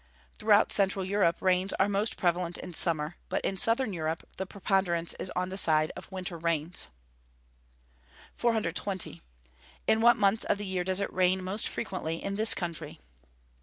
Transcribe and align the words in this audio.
_Throughout 0.39 0.73
Central 0.73 1.05
Europe 1.05 1.43
rains 1.43 1.73
are 1.73 1.87
most 1.87 2.17
prevalent 2.17 2.57
in 2.57 2.73
summer, 2.73 3.17
but 3.29 3.45
in 3.45 3.55
Southern 3.55 3.93
Europe 3.93 4.27
the 4.37 4.47
preponderance 4.47 5.13
is 5.19 5.29
on 5.35 5.49
the 5.49 5.59
side 5.59 5.91
of 5.95 6.11
winter 6.11 6.39
rains. 6.39 6.87
420. 8.33 9.21
_In 9.87 9.99
what 10.01 10.17
months 10.17 10.43
of 10.45 10.57
the 10.57 10.65
year 10.65 10.83
does 10.83 11.01
it 11.01 11.13
rain 11.13 11.43
most 11.43 11.67
frequently 11.67 12.15
in 12.17 12.33
this 12.33 12.55
country? 12.55 12.99